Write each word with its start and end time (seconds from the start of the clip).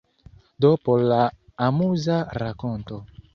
Do 0.63 0.71
por 0.87 1.03
la 1.11 1.19
amuza 1.67 2.17
rakonto. 2.45 2.99